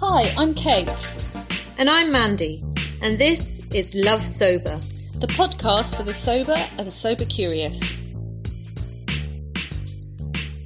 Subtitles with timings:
[0.00, 1.14] Hi, I'm Kate.
[1.78, 2.62] And I'm Mandy,
[3.00, 4.80] and this is Love Sober,
[5.20, 7.94] the podcast for the sober and sober curious.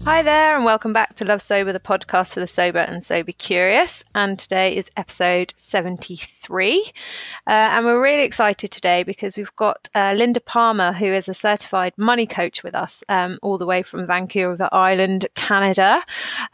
[0.08, 3.30] Hi there, and welcome back to Love Sober, the podcast for the sober and sober
[3.32, 4.02] curious.
[4.14, 6.80] And today is episode 73.
[7.46, 11.34] Uh, and we're really excited today because we've got uh, Linda Palmer, who is a
[11.34, 16.02] certified money coach with us, um, all the way from Vancouver Island, Canada.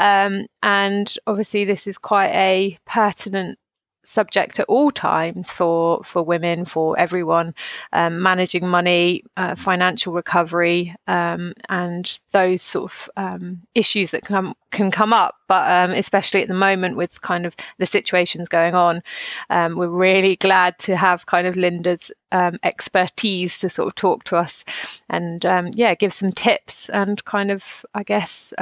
[0.01, 3.61] Um, and obviously, this is quite a pertinent
[4.05, 7.55] subject at all times for for women for everyone
[7.93, 14.55] um, managing money uh, financial recovery um, and those sort of um, issues that come
[14.71, 15.37] can come up.
[15.47, 19.03] But um, especially at the moment with kind of the situations going on
[19.51, 24.25] um, we're really glad to have kind of Linda's um, expertise to sort of talk
[24.25, 24.65] to us
[25.11, 25.45] and
[25.75, 28.53] yeah give some tips and kind of I guess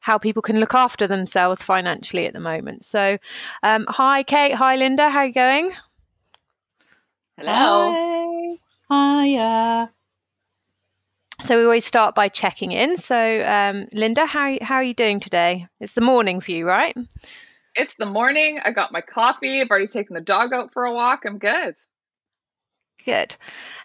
[0.00, 2.84] how people can look after themselves financially at the moment.
[2.84, 3.18] So,
[3.62, 4.54] um, hi, Kate.
[4.54, 5.08] Hi, Linda.
[5.10, 5.72] How are you going?
[7.38, 8.56] Hello.
[8.90, 9.24] Hi.
[9.24, 9.90] Hiya.
[11.44, 12.98] So we always start by checking in.
[12.98, 15.68] So, um, Linda, how how are you doing today?
[15.80, 16.94] It's the morning for you, right?
[17.74, 18.58] It's the morning.
[18.62, 19.60] I got my coffee.
[19.60, 21.22] I've already taken the dog out for a walk.
[21.24, 21.76] I'm good.
[23.04, 23.36] Good.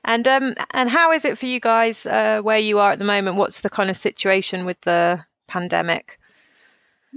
[0.04, 3.06] And um, and how is it for you guys uh, where you are at the
[3.06, 3.38] moment?
[3.38, 6.20] What's the kind of situation with the pandemic?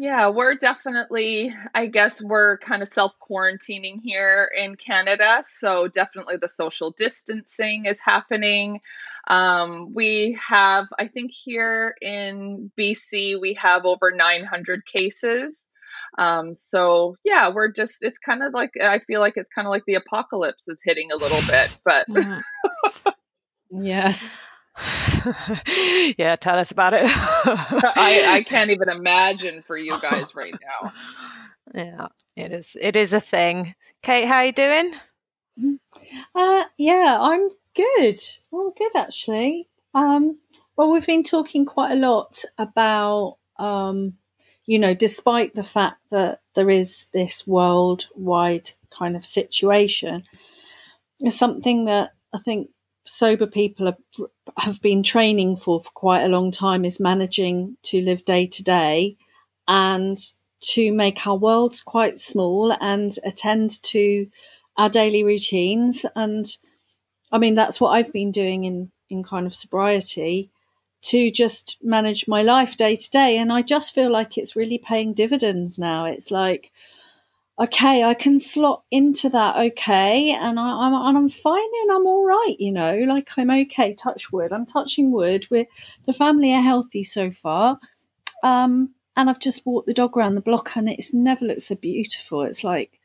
[0.00, 5.42] Yeah, we're definitely, I guess we're kind of self quarantining here in Canada.
[5.42, 8.80] So, definitely the social distancing is happening.
[9.26, 15.66] Um, we have, I think, here in BC, we have over 900 cases.
[16.16, 19.70] Um, so, yeah, we're just, it's kind of like, I feel like it's kind of
[19.70, 22.06] like the apocalypse is hitting a little bit, but.
[23.70, 24.14] Yeah.
[26.18, 27.02] yeah, tell us about it.
[27.06, 30.92] I, I can't even imagine for you guys right now.
[31.74, 32.76] Yeah, it is.
[32.80, 33.74] It is a thing.
[34.02, 34.94] Kate, how are you doing?
[36.34, 38.20] Uh, yeah, I'm good.
[38.50, 39.68] Well, good actually.
[39.94, 40.38] Um,
[40.76, 44.14] well, we've been talking quite a lot about, um,
[44.64, 50.22] you know, despite the fact that there is this worldwide kind of situation,
[51.20, 52.70] it's something that I think
[53.08, 53.98] sober people have,
[54.58, 58.62] have been training for for quite a long time is managing to live day to
[58.62, 59.16] day
[59.66, 60.18] and
[60.60, 64.26] to make our worlds quite small and attend to
[64.76, 66.04] our daily routines.
[66.14, 66.44] And
[67.30, 70.50] i mean that's what i've been doing in in kind of sobriety
[71.02, 73.38] to just manage my life day to day.
[73.38, 76.04] And i just feel like it's really paying dividends now.
[76.04, 76.72] It's like
[77.60, 82.06] okay, I can slot into that okay, and I, am and I'm fine and I'm
[82.06, 83.94] all right, you know, like I'm okay.
[83.94, 84.52] Touch wood.
[84.52, 85.46] I'm touching wood.
[85.50, 85.66] We're
[86.04, 87.78] the family are healthy so far,
[88.42, 91.74] um, and I've just walked the dog around the block, and it's never looked so
[91.74, 92.42] beautiful.
[92.42, 92.98] It's like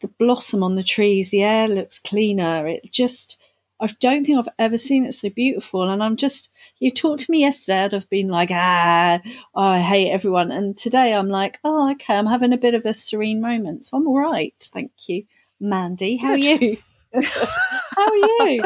[0.00, 2.68] the blossom on the trees, the air looks cleaner.
[2.68, 3.40] It just
[3.84, 5.88] I don't think I've ever seen it so beautiful.
[5.88, 9.20] And I'm just, you talked to me yesterday, I'd have been like, ah,
[9.54, 10.50] oh, I hate everyone.
[10.50, 13.86] And today I'm like, oh, okay, I'm having a bit of a serene moment.
[13.86, 14.54] So I'm all right.
[14.72, 15.24] Thank you.
[15.60, 16.78] Mandy, how are you?
[17.22, 18.64] how are you?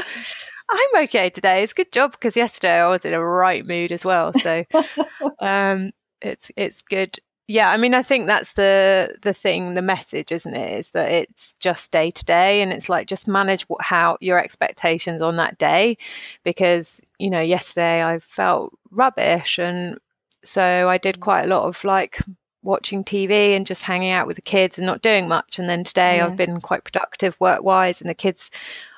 [0.70, 1.62] I'm okay today.
[1.62, 4.32] It's a good job because yesterday I was in a right mood as well.
[4.34, 4.64] So
[5.40, 10.30] um, it's it's good yeah i mean i think that's the the thing the message
[10.30, 13.82] isn't it is that it's just day to day and it's like just manage what
[13.82, 15.96] how your expectations on that day
[16.44, 19.98] because you know yesterday i felt rubbish and
[20.44, 21.20] so i did mm.
[21.20, 22.20] quite a lot of like
[22.62, 25.82] watching tv and just hanging out with the kids and not doing much and then
[25.82, 26.26] today yeah.
[26.26, 28.50] i've been quite productive work wise and the kids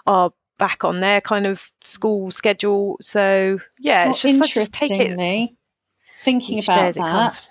[0.06, 4.72] are back on their kind of school schedule so yeah well, it's just like just
[4.72, 5.50] take it
[6.22, 7.48] thinking about that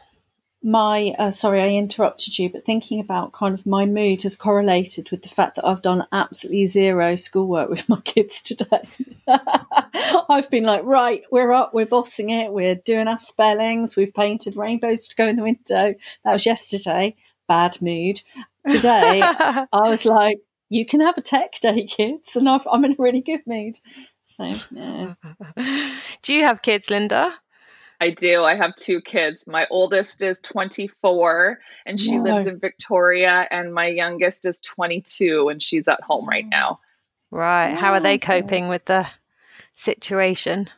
[0.62, 5.10] my uh, sorry i interrupted you but thinking about kind of my mood has correlated
[5.10, 8.82] with the fact that i've done absolutely zero schoolwork with my kids today.
[10.30, 14.56] I've been like right we're up we're bossing it we're doing our spellings we've painted
[14.56, 15.96] rainbows to go in the window.
[16.24, 17.16] That was yesterday.
[17.48, 18.22] Bad mood.
[18.68, 20.38] Today i was like
[20.70, 23.76] you can have a tech day kids and i am in a really good mood.
[24.26, 25.14] So yeah.
[26.24, 27.34] Do you have kids linda
[28.02, 28.44] I do.
[28.44, 29.46] I have two kids.
[29.46, 35.62] My oldest is 24 and she lives in Victoria, and my youngest is 22 and
[35.62, 36.80] she's at home right now.
[37.32, 37.76] Right.
[37.76, 39.06] How are they coping with the
[39.76, 40.70] situation?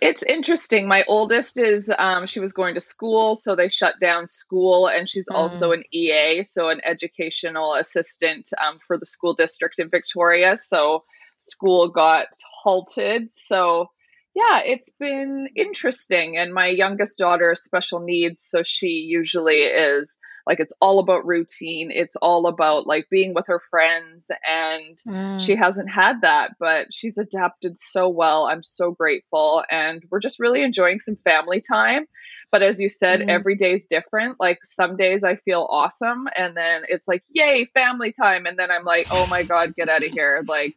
[0.00, 0.88] It's interesting.
[0.88, 5.08] My oldest is, um, she was going to school, so they shut down school, and
[5.08, 5.34] she's mm.
[5.34, 10.56] also an EA, so an educational assistant um, for the school district in Victoria.
[10.56, 11.04] So
[11.38, 12.28] school got
[12.62, 13.30] halted.
[13.30, 13.90] So
[14.34, 16.36] yeah, it's been interesting.
[16.36, 21.26] And my youngest daughter is special needs, so she usually is like it's all about
[21.26, 21.90] routine.
[21.90, 25.40] It's all about like being with her friends and mm.
[25.40, 28.46] she hasn't had that but she's adapted so well.
[28.46, 32.06] I'm so grateful and we're just really enjoying some family time.
[32.50, 33.28] But as you said mm.
[33.28, 34.36] every day is different.
[34.38, 38.46] Like some days i feel awesome and then it's like yay family time!
[38.46, 40.44] And then i'm like oh my god get out of here.
[40.46, 40.76] Like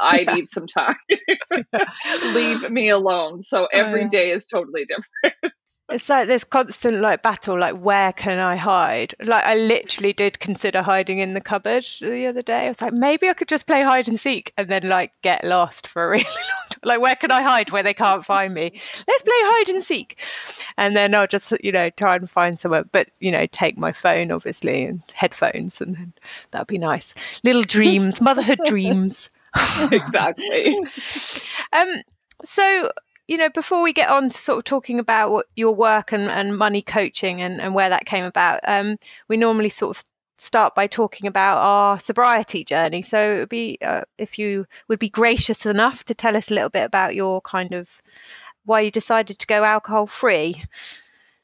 [0.00, 0.96] i need some time.
[2.34, 3.42] Leave me alone.
[3.42, 4.08] So every oh, yeah.
[4.08, 5.54] day is totally different.
[5.88, 10.38] It's like this constant like battle like where can i hide like i literally did
[10.40, 12.66] consider hiding in the cupboard the other day.
[12.66, 15.44] I was like maybe i could just play hide and seek and then like get
[15.44, 16.80] lost for a really long time.
[16.84, 18.80] Like where can i hide where they can't find me?
[19.08, 20.20] Let's play hide and seek.
[20.76, 23.92] And then i'll just you know try and find somewhere but you know take my
[23.92, 26.12] phone obviously and headphones and then
[26.50, 27.14] that'd be nice.
[27.44, 29.30] Little dreams motherhood dreams.
[29.92, 30.78] Exactly.
[31.72, 32.02] Um
[32.44, 32.90] so
[33.28, 36.24] you know, before we get on to sort of talking about what your work and,
[36.24, 38.96] and money coaching and, and where that came about, um,
[39.28, 40.04] we normally sort of
[40.38, 43.02] start by talking about our sobriety journey.
[43.02, 46.54] So it would be uh, if you would be gracious enough to tell us a
[46.54, 47.88] little bit about your kind of
[48.64, 50.64] why you decided to go alcohol free.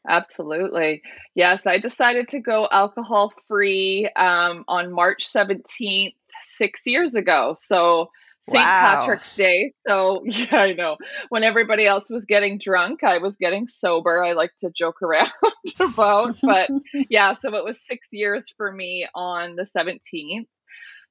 [0.08, 1.02] Absolutely.
[1.34, 7.54] Yes, I decided to go alcohol free um, on March 17th, six years ago.
[7.56, 8.56] So St.
[8.56, 8.98] Wow.
[8.98, 9.70] Patrick's Day.
[9.86, 10.96] So, yeah, I know.
[11.28, 14.22] When everybody else was getting drunk, I was getting sober.
[14.22, 15.30] I like to joke around
[15.80, 16.70] about, but
[17.10, 20.46] yeah, so it was six years for me on the 17th.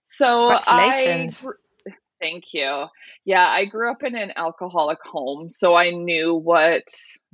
[0.03, 1.29] So, I.
[2.19, 2.88] Thank you.
[3.25, 6.81] Yeah, I grew up in an alcoholic home, so I knew what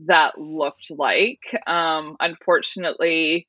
[0.07, 1.39] that looked like.
[1.66, 3.48] Um, unfortunately,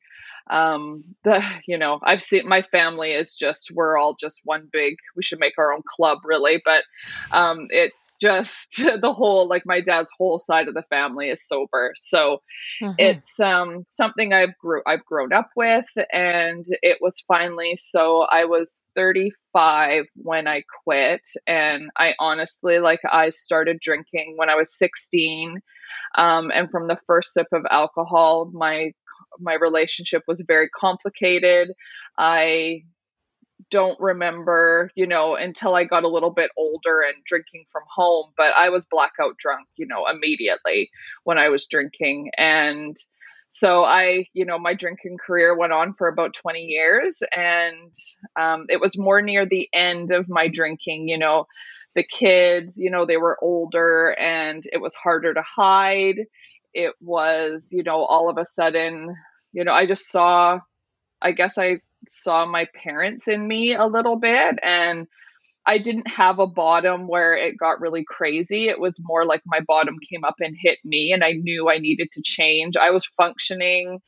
[0.50, 4.96] um the you know i've seen my family is just we're all just one big
[5.16, 6.84] we should make our own club really but
[7.32, 11.92] um it's just the whole like my dad's whole side of the family is sober
[11.96, 12.40] so
[12.80, 12.92] mm-hmm.
[12.98, 18.44] it's um something i've grew i've grown up with and it was finally so i
[18.44, 24.76] was 35 when i quit and i honestly like i started drinking when i was
[24.78, 25.60] 16
[26.16, 28.92] um, and from the first sip of alcohol my
[29.38, 31.72] my relationship was very complicated.
[32.18, 32.84] I
[33.70, 38.32] don't remember, you know, until I got a little bit older and drinking from home,
[38.36, 40.90] but I was blackout drunk, you know, immediately
[41.24, 42.30] when I was drinking.
[42.36, 42.96] And
[43.48, 47.22] so I, you know, my drinking career went on for about 20 years.
[47.34, 47.94] And
[48.38, 51.46] um, it was more near the end of my drinking, you know,
[51.94, 56.16] the kids, you know, they were older and it was harder to hide
[56.74, 59.14] it was, you know, all of a sudden,
[59.52, 60.58] you know, I just saw,
[61.22, 65.06] I guess I saw my parents in me a little bit and
[65.66, 68.68] I didn't have a bottom where it got really crazy.
[68.68, 71.78] It was more like my bottom came up and hit me and I knew I
[71.78, 72.76] needed to change.
[72.76, 74.00] I was functioning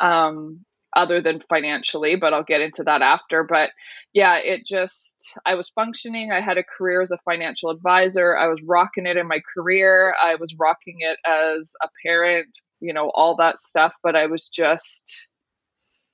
[0.00, 3.44] um, other than financially, but I'll get into that after.
[3.44, 3.70] But
[4.12, 6.32] yeah, it just, I was functioning.
[6.32, 8.36] I had a career as a financial advisor.
[8.36, 10.14] I was rocking it in my career.
[10.22, 12.48] I was rocking it as a parent,
[12.80, 13.94] you know, all that stuff.
[14.02, 15.28] But I was just,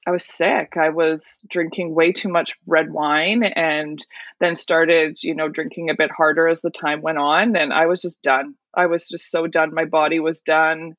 [0.07, 0.75] I was sick.
[0.77, 4.05] I was drinking way too much red wine and
[4.41, 7.57] then started, you know, drinking a bit harder as the time went on.
[7.57, 8.55] And I was just done.
[8.75, 9.75] I was just so done.
[9.75, 10.95] My body was done.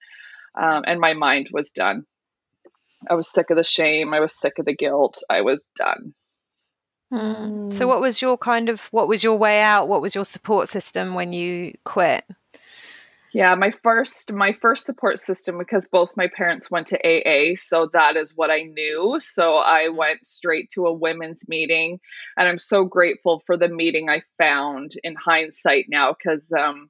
[0.59, 2.05] Um, and my mind was done.
[3.09, 4.13] I was sick of the shame.
[4.13, 5.21] I was sick of the guilt.
[5.29, 6.13] I was done.
[7.13, 7.73] Mm.
[7.73, 9.87] So, what was your kind of what was your way out?
[9.87, 12.23] What was your support system when you quit?
[13.31, 17.89] Yeah, my first my first support system because both my parents went to AA, so
[17.93, 19.17] that is what I knew.
[19.19, 21.99] So I went straight to a women's meeting,
[22.37, 26.89] and I'm so grateful for the meeting I found in hindsight now because um,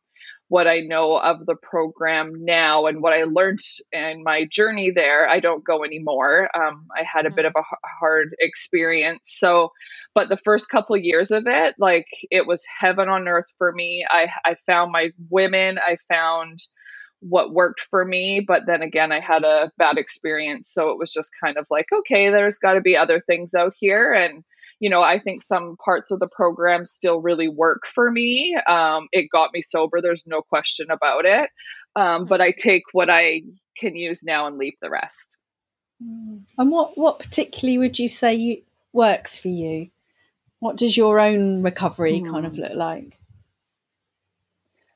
[0.49, 3.59] what I know of the program now and what I learned
[3.91, 5.29] in my journey there.
[5.29, 6.49] I don't go anymore.
[6.55, 7.61] Um, I had a bit of a
[7.99, 9.35] hard experience.
[9.37, 9.69] So,
[10.15, 13.71] but the first couple of years of it, like it was heaven on earth for
[13.71, 14.05] me.
[14.09, 16.59] I, I found my women, I found
[17.19, 18.43] what worked for me.
[18.45, 20.67] But then again, I had a bad experience.
[20.71, 23.73] So it was just kind of like, okay, there's got to be other things out
[23.77, 24.13] here.
[24.13, 24.43] And
[24.79, 28.57] you know, I think some parts of the program still really work for me.
[28.67, 30.01] Um, it got me sober.
[30.01, 31.50] There's no question about it.
[31.95, 33.41] Um, but I take what I
[33.77, 35.36] can use now and leave the rest.
[36.03, 36.43] Mm.
[36.57, 38.62] And what, what particularly would you say you,
[38.93, 39.89] works for you?
[40.59, 42.31] What does your own recovery mm.
[42.31, 43.19] kind of look like?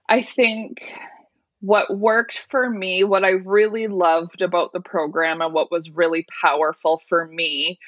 [0.08, 0.82] I think
[1.60, 6.26] what worked for me, what I really loved about the program and what was really
[6.42, 7.80] powerful for me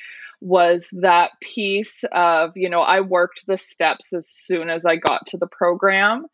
[0.45, 5.25] was that piece of, you know, I worked the steps as soon as I got
[5.27, 6.27] to the program.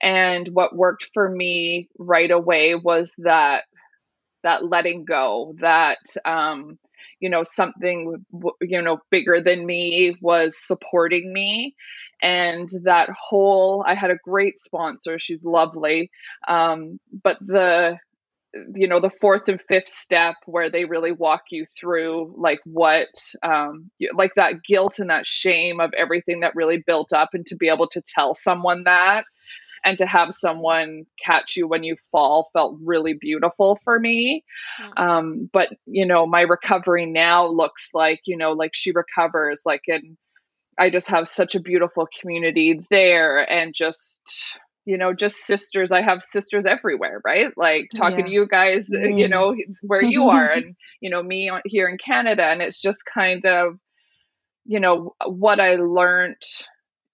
[0.00, 3.62] And what worked for me right away was that
[4.42, 6.76] that letting go, that um,
[7.20, 8.24] you know something
[8.60, 11.76] you know bigger than me was supporting me.
[12.20, 15.20] And that whole i had a great sponsor.
[15.20, 16.10] She's lovely.
[16.48, 17.98] Um, but the
[18.74, 23.08] you know the fourth and fifth step where they really walk you through like what
[23.42, 27.56] um, like that guilt and that shame of everything that really built up and to
[27.56, 29.24] be able to tell someone that
[29.84, 34.44] and to have someone catch you when you fall felt really beautiful for me
[34.80, 35.02] mm-hmm.
[35.02, 39.82] um, but you know my recovery now looks like you know like she recovers like
[39.88, 40.16] and
[40.78, 46.02] i just have such a beautiful community there and just you know just sisters i
[46.02, 48.26] have sisters everywhere right like talking yeah.
[48.26, 49.18] to you guys mm.
[49.18, 53.02] you know where you are and you know me here in canada and it's just
[53.04, 53.78] kind of
[54.64, 56.42] you know what i learned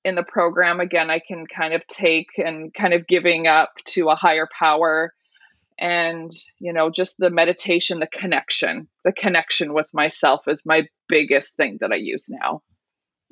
[0.04, 4.08] in the program again i can kind of take and kind of giving up to
[4.08, 5.12] a higher power
[5.78, 11.56] and you know just the meditation the connection the connection with myself is my biggest
[11.56, 12.62] thing that i use now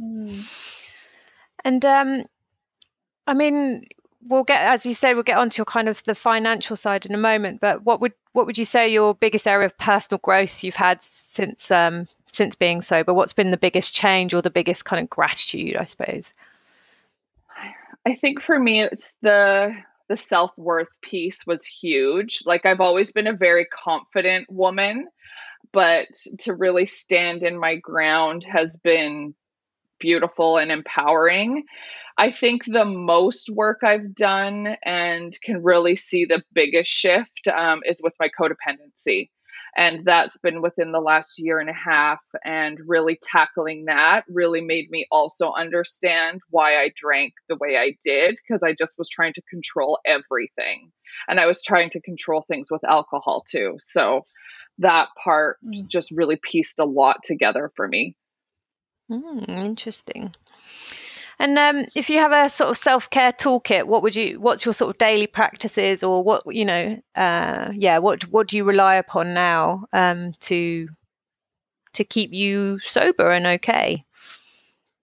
[0.01, 0.79] mm.
[1.65, 2.25] and um
[3.27, 3.83] i mean
[4.29, 7.15] we'll get as you say we'll get onto your kind of the financial side in
[7.15, 10.63] a moment but what would what would you say your biggest area of personal growth
[10.65, 10.99] you've had
[11.31, 15.09] since um since being sober what's been the biggest change or the biggest kind of
[15.09, 16.33] gratitude i suppose
[18.07, 19.75] I think for me, it's the
[20.09, 22.43] the self worth piece was huge.
[22.47, 25.09] Like I've always been a very confident woman,
[25.73, 26.07] but
[26.41, 29.35] to really stand in my ground has been
[29.99, 31.65] beautiful and empowering.
[32.19, 37.81] I think the most work I've done and can really see the biggest shift um,
[37.85, 39.29] is with my codependency.
[39.77, 42.21] And that's been within the last year and a half.
[42.45, 47.95] And really tackling that really made me also understand why I drank the way I
[48.03, 50.93] did, because I just was trying to control everything.
[51.29, 53.77] And I was trying to control things with alcohol too.
[53.81, 54.23] So
[54.79, 55.87] that part mm.
[55.87, 58.17] just really pieced a lot together for me.
[59.11, 60.35] Mm, interesting.
[61.39, 64.41] And um, if you have a sort of self care toolkit, what would you?
[64.41, 67.01] What's your sort of daily practices, or what you know?
[67.15, 70.89] Uh, yeah, what what do you rely upon now um, to
[71.95, 74.05] to keep you sober and okay?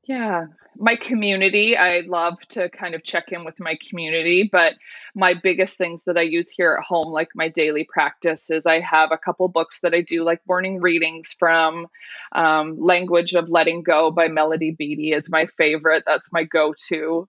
[0.06, 4.74] Yeah, my community i love to kind of check in with my community but
[5.16, 8.80] my biggest things that i use here at home like my daily practice is i
[8.80, 11.88] have a couple books that i do like morning readings from
[12.34, 16.04] um, language of letting go by melody beattie is my favorite.
[16.06, 17.28] That's my go-to.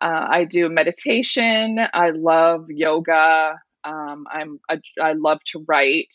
[0.00, 1.78] Uh, i do meditation.
[1.92, 3.60] I love yoga.
[3.84, 4.60] Um, i'm
[5.00, 6.14] I love to write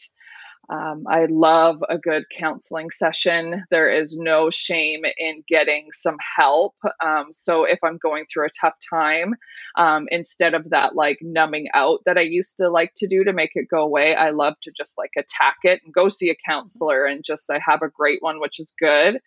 [0.71, 3.65] um, I love a good counseling session.
[3.69, 6.75] There is no shame in getting some help.
[7.03, 9.35] Um, so if I'm going through a tough time,
[9.75, 13.33] um, instead of that like numbing out that I used to like to do to
[13.33, 16.35] make it go away, I love to just like attack it and go see a
[16.49, 19.19] counselor and just I have a great one, which is good.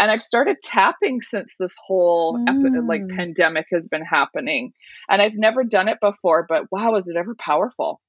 [0.00, 2.48] And I've started tapping since this whole mm.
[2.48, 3.16] epi- like mm.
[3.16, 4.72] pandemic has been happening,
[5.08, 6.44] and I've never done it before.
[6.48, 8.00] But wow, is it ever powerful?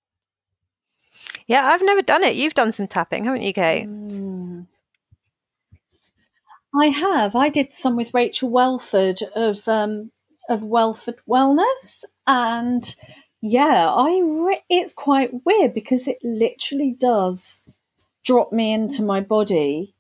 [1.48, 2.36] Yeah, I've never done it.
[2.36, 3.88] You've done some tapping, haven't you, Kate?
[3.88, 4.68] Mm.
[6.74, 7.36] I have.
[7.36, 10.12] I did some with Rachel Welford of um,
[10.48, 12.96] of Welford Wellness, and
[13.42, 17.66] yeah, I re- it's quite weird because it literally does
[18.24, 19.96] drop me into my body,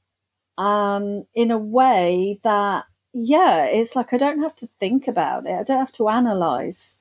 [0.57, 5.53] um, in a way that yeah, it's like I don't have to think about it.
[5.53, 6.98] I don't have to analyze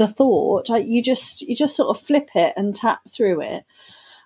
[0.00, 0.70] the thought.
[0.70, 3.64] I, you just you just sort of flip it and tap through it.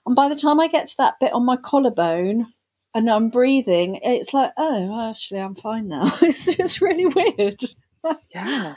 [0.06, 2.46] And by the time I get to that bit on my collarbone
[2.94, 6.04] and I'm breathing, it's like, oh, actually, I'm fine now.
[6.22, 7.60] it's just really weird.
[8.32, 8.74] yeah.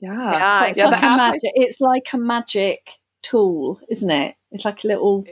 [0.00, 0.32] Yeah.
[0.32, 0.64] Yeah.
[0.66, 4.34] It's, yeah, like a magic, it's like a magic tool, isn't it?
[4.50, 5.24] It's like a little,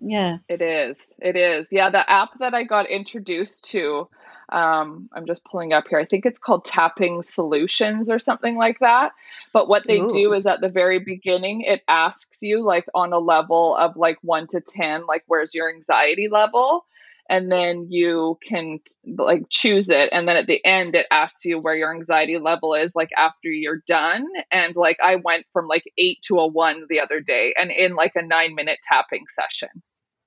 [0.00, 0.38] yeah.
[0.48, 0.98] It is.
[1.20, 1.68] It is.
[1.70, 1.90] Yeah.
[1.90, 4.08] The app that I got introduced to
[4.50, 5.98] um, I'm just pulling up here.
[5.98, 9.12] I think it's called Tapping Solutions or something like that.
[9.52, 10.10] But what they Ooh.
[10.10, 14.18] do is at the very beginning, it asks you, like, on a level of like
[14.22, 16.84] one to 10, like, where's your anxiety level?
[17.28, 20.08] And then you can like choose it.
[20.10, 23.48] And then at the end, it asks you where your anxiety level is, like, after
[23.48, 24.26] you're done.
[24.50, 27.94] And like, I went from like eight to a one the other day and in
[27.94, 29.68] like a nine minute tapping session.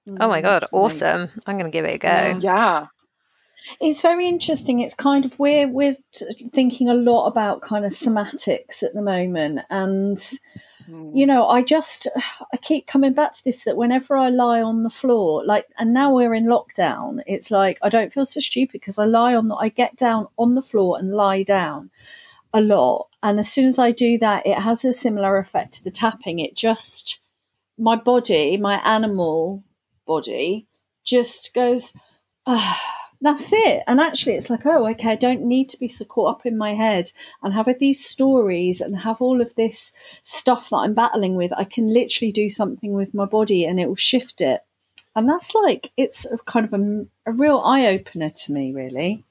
[0.07, 1.29] Oh my God, awesome.
[1.45, 2.07] I'm going to give it a go.
[2.07, 2.39] Yeah.
[2.41, 2.87] yeah.
[3.79, 4.79] It's very interesting.
[4.79, 5.95] It's kind of we're we're
[6.51, 11.11] thinking a lot about kind of somatics at the moment, and mm.
[11.13, 12.07] you know, I just
[12.51, 15.93] I keep coming back to this that whenever I lie on the floor, like, and
[15.93, 19.47] now we're in lockdown, it's like I don't feel so stupid because I lie on
[19.47, 21.89] the I get down on the floor and lie down
[22.53, 25.83] a lot, and as soon as I do that, it has a similar effect to
[25.83, 26.39] the tapping.
[26.39, 27.19] It just
[27.77, 29.63] my body, my animal
[30.05, 30.67] body,
[31.03, 31.93] just goes
[32.45, 32.75] uh,
[33.23, 33.83] that's it.
[33.87, 36.57] And actually, it's like, oh, okay, I don't need to be so caught up in
[36.57, 37.09] my head
[37.41, 39.93] and have these stories and have all of this
[40.23, 41.53] stuff that I'm battling with.
[41.53, 44.59] I can literally do something with my body and it will shift it.
[45.15, 49.23] And that's like, it's a kind of a, a real eye opener to me, really.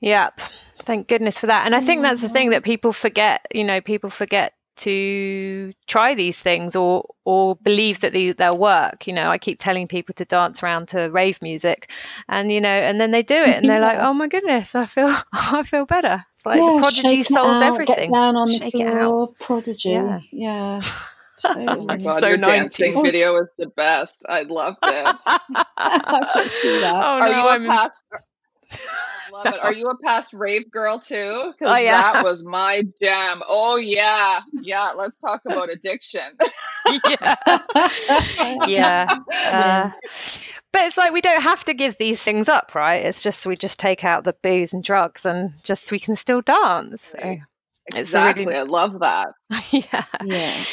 [0.00, 0.40] Yep.
[0.84, 1.64] Thank goodness for that.
[1.64, 3.46] And I think that's the thing that people forget.
[3.54, 9.06] You know, people forget to try these things or or believe that they, they'll work.
[9.06, 11.90] You know, I keep telling people to dance around to rave music,
[12.28, 14.86] and you know, and then they do it, and they're like, "Oh my goodness, I
[14.86, 18.10] feel I feel better." It's like yeah, the prodigy solves out, everything.
[18.10, 19.90] Get down on shake the floor, prodigy.
[19.90, 20.20] Yeah.
[20.32, 20.80] yeah.
[21.42, 22.44] Oh my god, so your 90s.
[22.44, 24.26] dancing video is the best.
[24.28, 25.20] I loved it.
[25.78, 26.94] I see that.
[26.94, 27.66] Oh, Are no, you a I'm...
[27.66, 28.02] past?
[29.32, 29.60] Love it.
[29.60, 31.52] Are you a past rave girl too?
[31.58, 32.12] Because oh, yeah.
[32.12, 33.42] that was my jam.
[33.48, 34.90] Oh yeah, yeah.
[34.96, 36.22] Let's talk about addiction.
[37.06, 37.34] yeah,
[38.66, 39.18] yeah.
[39.44, 39.90] Uh,
[40.72, 43.04] but it's like we don't have to give these things up, right?
[43.04, 46.40] It's just we just take out the booze and drugs, and just we can still
[46.40, 47.02] dance.
[47.02, 47.36] So
[47.94, 48.58] exactly, really...
[48.58, 49.28] I love that.
[49.70, 50.04] yeah.
[50.24, 50.64] Yeah.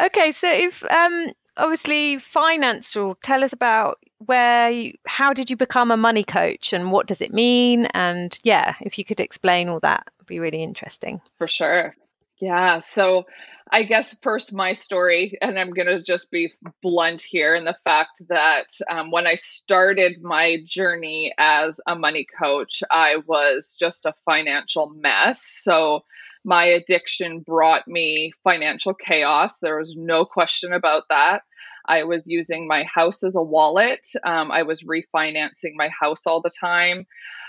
[0.00, 5.90] Okay, so if um obviously financial tell us about where you, how did you become
[5.90, 7.86] a money coach and what does it mean?
[7.86, 11.20] And yeah if you could explain all that would be really interesting.
[11.38, 11.94] For sure.
[12.40, 13.26] Yeah so
[13.70, 17.76] i guess first my story and i'm going to just be blunt here in the
[17.82, 24.06] fact that um, when i started my journey as a money coach i was just
[24.06, 25.42] a financial mess.
[25.42, 26.04] So
[26.46, 29.58] my addiction brought me financial chaos.
[29.58, 31.42] There was no question about that.
[31.84, 34.06] I was using my house as a wallet.
[34.24, 37.04] Um, I was refinancing my house all the time.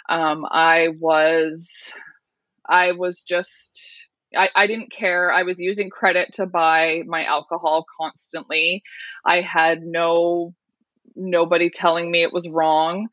[0.09, 1.93] Um, I was,
[2.67, 4.03] I was just,
[4.35, 5.31] I, I didn't care.
[5.31, 8.81] I was using credit to buy my alcohol constantly.
[9.23, 10.55] I had no,
[11.15, 13.09] nobody telling me it was wrong.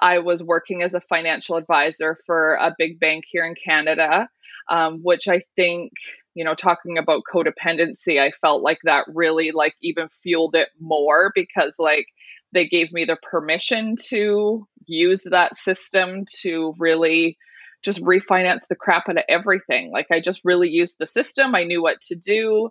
[0.00, 4.28] I was working as a financial advisor for a big bank here in Canada
[4.68, 5.92] um, which I think,
[6.34, 11.32] you know, talking about codependency, I felt like that really like even fueled it more
[11.34, 12.06] because like
[12.52, 17.36] they gave me the permission to use that system to really
[17.82, 19.90] just refinance the crap out of everything.
[19.92, 21.54] Like I just really used the system.
[21.54, 22.70] I knew what to do.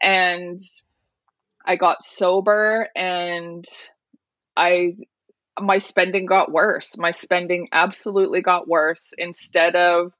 [0.00, 0.58] And
[1.64, 3.64] I got sober and
[4.56, 4.96] I
[5.60, 6.96] my spending got worse.
[6.96, 9.12] My spending absolutely got worse.
[9.18, 10.12] Instead of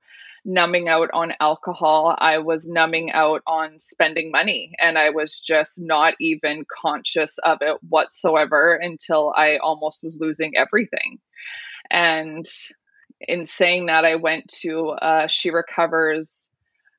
[0.44, 2.16] numbing out on alcohol.
[2.18, 7.58] I was numbing out on spending money and I was just not even conscious of
[7.60, 11.18] it whatsoever until I almost was losing everything.
[11.90, 12.46] And
[13.20, 16.48] in saying that, I went to uh, She Recovers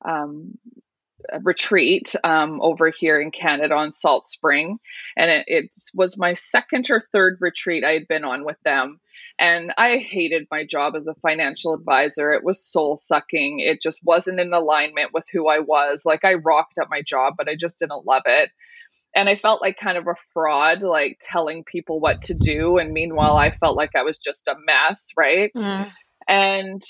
[0.03, 0.57] um,
[1.43, 4.79] retreat um, over here in Canada on Salt Spring.
[5.17, 8.99] And it, it, was my second or third retreat I had been on with them.
[9.39, 12.31] And I hated my job as a financial advisor.
[12.31, 13.59] It was soul sucking.
[13.59, 16.03] It just wasn't in alignment with who I was.
[16.05, 18.49] Like I rocked at my job, but I just didn't love it.
[19.13, 22.77] And I felt like kind of a fraud, like telling people what to do.
[22.77, 25.51] And meanwhile, I felt like I was just a mess, right?
[25.55, 25.91] Mm.
[26.27, 26.81] And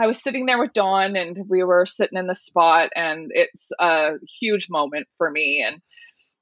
[0.00, 3.70] I was sitting there with Dawn and we were sitting in the spot and it's
[3.78, 5.80] a huge moment for me and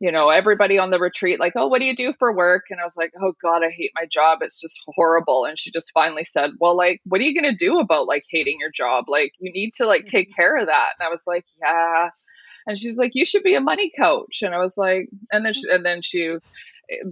[0.00, 2.66] you know everybody on the retreat like oh what do you do for work?
[2.70, 4.38] And I was like oh god I hate my job.
[4.42, 5.44] It's just horrible.
[5.44, 8.24] And she just finally said well like what are you going to do about like
[8.30, 9.04] hating your job?
[9.08, 10.40] Like you need to like take mm-hmm.
[10.40, 10.88] care of that.
[10.98, 12.10] And I was like yeah.
[12.66, 14.42] And she's like you should be a money coach.
[14.42, 16.36] And I was like and then she, and then she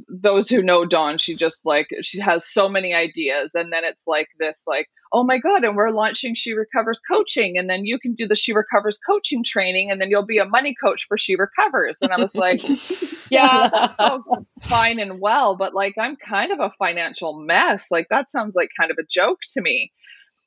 [0.09, 4.05] those who know Dawn, she just like she has so many ideas, and then it's
[4.07, 7.99] like this, like, oh my god, and we're launching She Recovers coaching, and then you
[7.99, 11.19] can do the She Recovers coaching training, and then you'll be a money coach for
[11.19, 11.99] She Recovers.
[12.01, 12.61] And I was like,
[13.31, 14.25] yeah, that's so
[14.63, 17.91] fine and well, but like I'm kind of a financial mess.
[17.91, 19.93] Like that sounds like kind of a joke to me.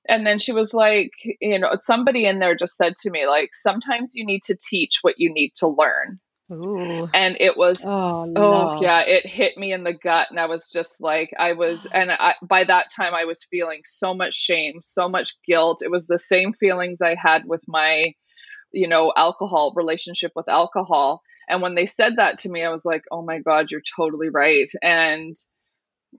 [0.08, 3.50] And then she was like, you know, somebody in there just said to me, like,
[3.54, 6.20] sometimes you need to teach what you need to learn.
[6.52, 7.08] Ooh.
[7.14, 10.70] And it was oh, oh yeah, it hit me in the gut and I was
[10.72, 14.82] just like I was and I, by that time I was feeling so much shame,
[14.82, 15.82] so much guilt.
[15.84, 18.14] It was the same feelings I had with my
[18.72, 21.22] you know, alcohol relationship with alcohol.
[21.48, 24.30] And when they said that to me, I was like, "Oh my god, you're totally
[24.30, 25.36] right." And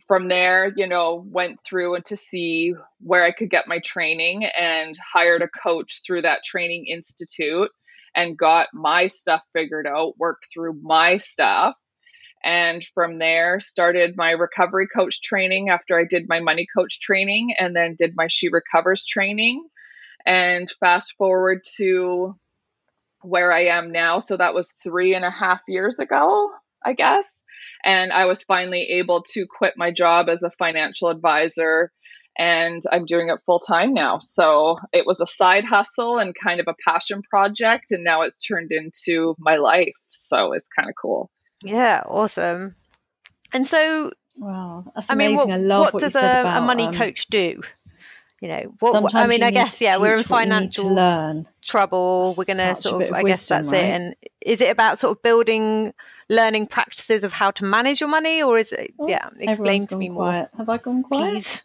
[0.06, 4.44] from there, you know, went through and to see where I could get my training
[4.44, 7.70] and hired a coach through that training institute
[8.14, 11.74] and got my stuff figured out, worked through my stuff.
[12.42, 17.54] And from there, started my recovery coach training after I did my money coach training
[17.58, 19.62] and then did my She Recovers training.
[20.24, 22.34] And fast forward to
[23.22, 24.20] where I am now.
[24.20, 26.50] So that was three and a half years ago.
[26.82, 27.40] I guess.
[27.84, 31.92] And I was finally able to quit my job as a financial advisor
[32.40, 34.18] and I'm doing it full time now.
[34.18, 38.38] So it was a side hustle and kind of a passion project, and now it's
[38.38, 39.92] turned into my life.
[40.08, 41.30] So it's kind of cool.
[41.62, 42.76] Yeah, awesome.
[43.52, 45.52] And so, wow, that's amazing.
[45.52, 47.60] I, mean, what, I love what, what does a, about, a, money um, coach do?
[48.40, 51.46] You know, what, I mean, I guess yeah, we're in financial learn.
[51.60, 52.34] trouble.
[52.38, 53.84] We're going to sort of, of I guess that's right?
[53.84, 53.84] it.
[53.84, 55.92] And is it about sort of building
[56.30, 58.94] learning practices of how to manage your money, or is it?
[58.98, 60.48] Oh, yeah, explain to me quiet.
[60.54, 60.58] more.
[60.58, 61.32] Have I gone quiet?
[61.32, 61.62] Please.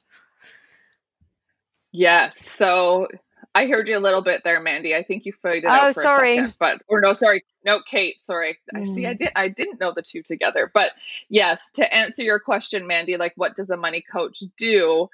[1.95, 2.37] Yes.
[2.39, 3.07] So
[3.53, 4.93] I heard you a little bit there, Mandy.
[4.93, 6.37] I think you faded oh, out for sorry.
[6.37, 8.21] a second, but or no, sorry, no, Kate.
[8.21, 8.59] Sorry.
[8.73, 8.81] Mm.
[8.81, 9.07] I see.
[9.07, 9.19] I mm.
[9.19, 9.31] did.
[9.35, 10.91] I didn't know the two together, but
[11.29, 11.71] yes.
[11.75, 15.07] To answer your question, Mandy, like, what does a money coach do?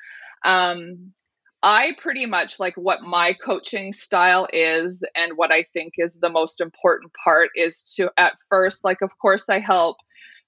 [0.43, 1.13] Um,
[1.61, 6.29] I pretty much like what my coaching style is, and what I think is the
[6.29, 9.97] most important part is to at first, like, of course, I help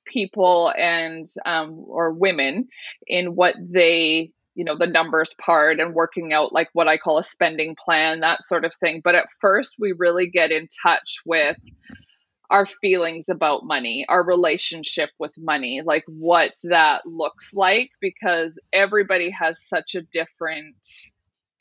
[0.06, 2.70] people and um, or women
[3.06, 7.18] in what they you know the numbers part and working out like what i call
[7.18, 9.02] a spending plan that sort of thing.
[9.04, 11.58] But at first we really get in touch with
[12.50, 19.32] our feelings about money our relationship with money like what that looks like because everybody
[19.32, 20.76] has such a different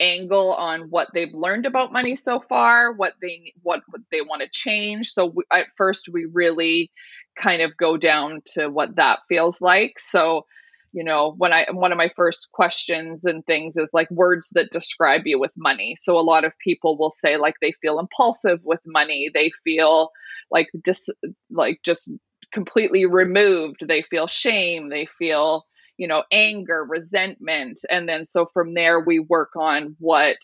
[0.00, 4.48] angle on what they've learned about money so far what they what, they want to
[4.50, 5.12] change.
[5.12, 6.90] So we, at first we really
[7.36, 9.98] kind of go down to what that feels like.
[9.98, 10.44] So
[10.92, 14.70] you know when i one of my first questions and things is like words that
[14.70, 15.96] describe you with money.
[15.98, 19.30] So a lot of people will say like they feel impulsive with money.
[19.32, 20.10] They feel
[20.50, 21.08] like dis
[21.50, 22.12] like just
[22.52, 23.86] completely removed.
[23.86, 24.90] They feel shame.
[24.90, 25.64] They feel
[25.96, 27.80] you know anger resentment.
[27.90, 30.36] And then so from there we work on what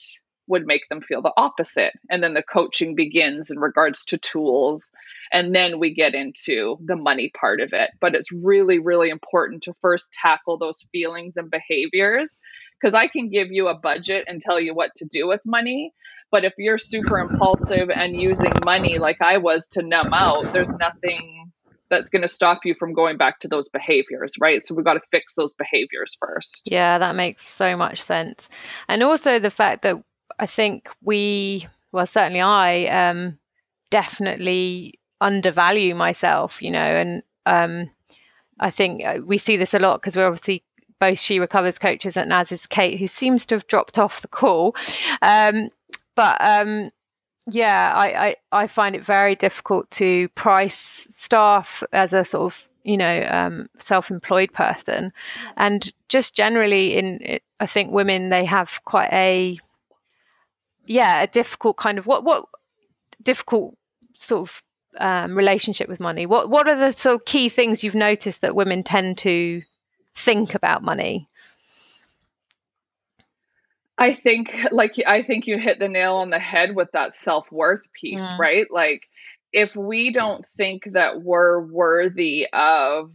[0.49, 1.93] would make them feel the opposite.
[2.11, 4.91] And then the coaching begins in regards to tools.
[5.31, 7.91] And then we get into the money part of it.
[8.01, 12.39] But it's really, really important to first tackle those feelings and behaviors
[12.81, 15.93] because I can give you a budget and tell you what to do with money.
[16.31, 20.71] But if you're super impulsive and using money like I was to numb out, there's
[20.71, 21.53] nothing
[21.91, 24.67] that's going to stop you from going back to those behaviors, right?
[24.67, 26.63] So we've got to fix those behaviors first.
[26.67, 28.49] Yeah, that makes so much sense.
[28.89, 29.97] And also the fact that
[30.38, 33.38] I think we, well, certainly I, um,
[33.90, 37.90] definitely undervalue myself, you know, and um,
[38.61, 40.64] I think uh, we see this a lot because we're obviously
[41.01, 44.29] both she recovers coaches, and as is Kate, who seems to have dropped off the
[44.29, 44.74] call.
[45.22, 45.70] Um,
[46.14, 46.90] but um,
[47.46, 52.68] yeah, I, I, I find it very difficult to price staff as a sort of
[52.83, 55.12] you know um, self-employed person,
[55.57, 59.59] and just generally in I think women they have quite a
[60.88, 62.46] yeah, a difficult kind of what what
[63.22, 63.77] difficult
[64.16, 64.62] sort of
[64.98, 66.27] um, relationship with money.
[66.27, 69.62] What what are the sort of key things you've noticed that women tend to
[70.14, 71.29] think about money?
[73.98, 77.83] I think like I think you hit the nail on the head with that self-worth
[77.92, 78.38] piece, mm.
[78.38, 78.66] right?
[78.70, 79.03] Like
[79.53, 83.12] if we don't think that we're worthy of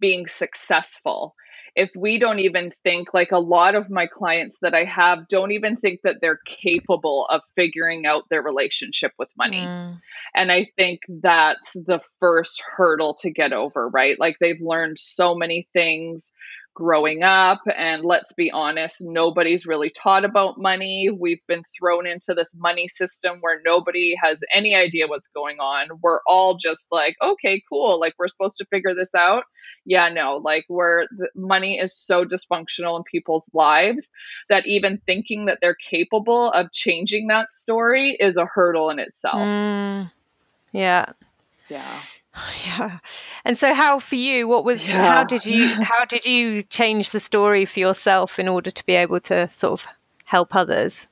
[0.00, 1.34] being successful
[1.76, 5.52] if we don't even think like a lot of my clients that I have don't
[5.52, 9.66] even think that they're capable of figuring out their relationship with money.
[9.66, 10.00] Mm.
[10.34, 14.18] And I think that's the first hurdle to get over, right?
[14.18, 16.32] Like they've learned so many things
[16.74, 17.60] growing up.
[17.76, 21.08] And let's be honest, nobody's really taught about money.
[21.10, 25.88] We've been thrown into this money system where nobody has any idea what's going on.
[26.02, 28.00] We're all just like, okay, cool.
[28.00, 29.44] Like we're supposed to figure this out.
[29.86, 34.10] Yeah, no, like where money is so dysfunctional in people's lives
[34.48, 39.36] that even thinking that they're capable of changing that story is a hurdle in itself.
[39.36, 40.10] Mm,
[40.72, 41.12] yeah.
[41.68, 42.00] Yeah.
[42.66, 42.98] Yeah.
[43.44, 45.14] And so how for you what was yeah.
[45.14, 48.94] how did you how did you change the story for yourself in order to be
[48.94, 49.86] able to sort of
[50.24, 51.06] help others?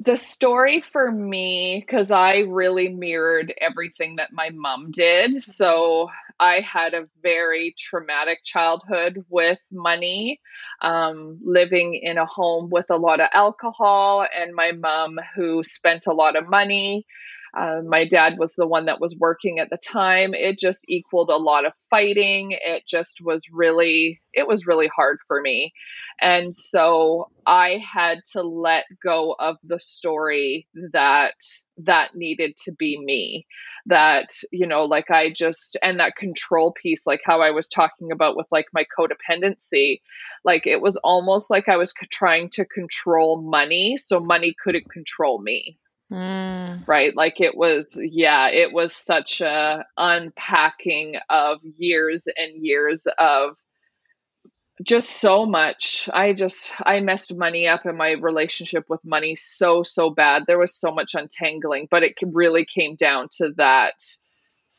[0.00, 5.40] The story for me cuz I really mirrored everything that my mom did.
[5.42, 6.08] So
[6.40, 10.40] I had a very traumatic childhood with money,
[10.80, 16.06] um, living in a home with a lot of alcohol, and my mom who spent
[16.06, 17.06] a lot of money.
[17.56, 20.34] Uh, my dad was the one that was working at the time.
[20.34, 22.52] It just equaled a lot of fighting.
[22.52, 25.72] It just was really, it was really hard for me.
[26.20, 31.34] And so I had to let go of the story that
[31.86, 33.46] that needed to be me
[33.86, 38.12] that you know like i just and that control piece like how i was talking
[38.12, 40.00] about with like my codependency
[40.44, 45.40] like it was almost like i was trying to control money so money couldn't control
[45.40, 45.78] me
[46.10, 46.86] Mm.
[46.88, 47.14] right?
[47.14, 53.56] Like it was yeah it was such a unpacking of years and years of
[54.82, 56.08] just so much.
[56.12, 60.44] I just i messed money up in my relationship with money so so bad.
[60.46, 63.94] There was so much untangling but it really came down to that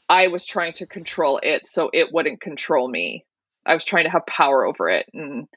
[0.09, 3.25] i was trying to control it so it wouldn't control me.
[3.65, 5.47] I was trying to have power over it and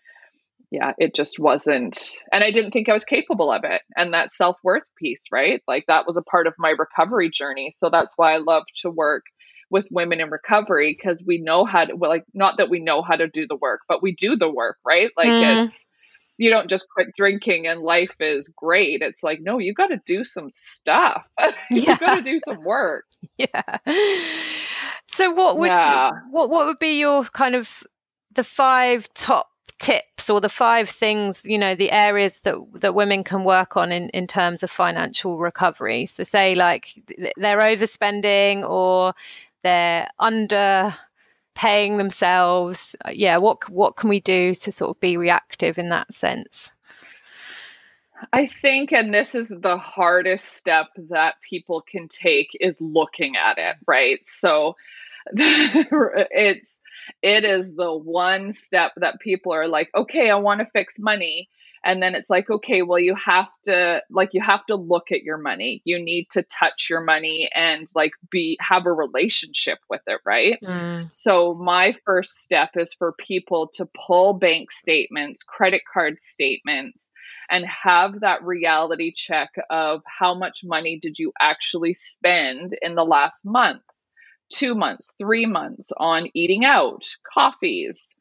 [0.74, 2.18] yeah, it just wasn't.
[2.32, 3.82] And I didn't think I was capable of it.
[3.96, 5.62] And that self worth piece, right?
[5.68, 7.72] Like that was a part of my recovery journey.
[7.76, 9.22] So that's why I love to work
[9.70, 13.02] with women in recovery because we know how to, well, like, not that we know
[13.02, 15.10] how to do the work, but we do the work, right?
[15.16, 15.64] Like mm.
[15.64, 15.86] it's,
[16.38, 19.00] you don't just quit drinking and life is great.
[19.00, 21.22] It's like, no, you got to do some stuff.
[21.70, 21.96] you yeah.
[21.98, 23.04] got to do some work.
[23.38, 23.78] Yeah.
[25.14, 26.10] So what would yeah.
[26.30, 27.82] what what would be your kind of
[28.34, 29.48] the five top
[29.80, 33.92] tips or the five things you know the areas that that women can work on
[33.92, 36.06] in in terms of financial recovery.
[36.06, 36.94] So say like
[37.36, 39.14] they're overspending or
[39.62, 40.94] they're under
[41.54, 45.90] paying themselves uh, yeah what what can we do to sort of be reactive in
[45.90, 46.70] that sense?
[48.32, 53.58] I think, and this is the hardest step that people can take, is looking at
[53.58, 54.20] it, right?
[54.24, 54.76] So
[55.34, 56.76] it's
[57.22, 61.48] it is the one step that people are like, okay, I want to fix money.
[61.86, 65.22] And then it's like, okay, well, you have to like you have to look at
[65.22, 65.82] your money.
[65.84, 70.58] You need to touch your money and like be have a relationship with it, right?
[70.62, 71.12] Mm.
[71.12, 77.10] So my first step is for people to pull bank statements, credit card statements,
[77.50, 83.04] and have that reality check of how much money did you actually spend in the
[83.04, 83.82] last month
[84.54, 88.14] two months, three months on eating out, coffees,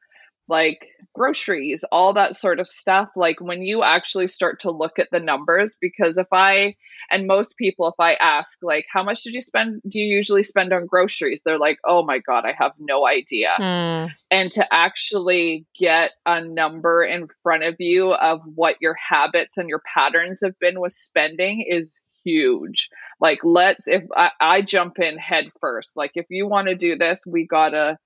[0.49, 3.09] like groceries, all that sort of stuff.
[3.15, 6.75] Like when you actually start to look at the numbers, because if I,
[7.09, 10.43] and most people, if I ask, like, how much did you spend, do you usually
[10.43, 11.41] spend on groceries?
[11.45, 13.53] They're like, oh my God, I have no idea.
[13.55, 14.11] Hmm.
[14.31, 19.69] And to actually get a number in front of you of what your habits and
[19.69, 21.91] your patterns have been with spending is
[22.23, 22.89] huge.
[23.19, 26.97] Like, let's, if I, I jump in head first, like, if you want to do
[26.97, 27.97] this, we got to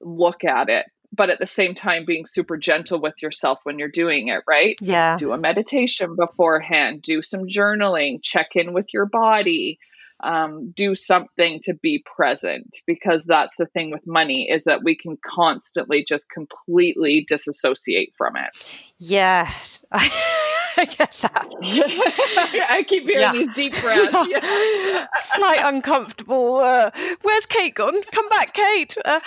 [0.00, 0.86] look at it.
[1.16, 4.76] But at the same time, being super gentle with yourself when you're doing it, right?
[4.80, 5.16] Yeah.
[5.16, 9.78] Do a meditation beforehand, do some journaling, check in with your body,
[10.24, 14.96] um, do something to be present because that's the thing with money is that we
[14.96, 18.50] can constantly just completely disassociate from it.
[18.98, 19.52] Yeah.
[20.78, 21.54] I get that.
[22.70, 23.32] I keep hearing yeah.
[23.32, 24.12] these deep breaths.
[24.28, 25.06] Yeah.
[25.22, 26.56] Slight uncomfortable.
[26.56, 26.90] Uh,
[27.22, 28.02] where's Kate gone?
[28.12, 28.96] Come back, Kate.
[29.04, 29.20] Uh,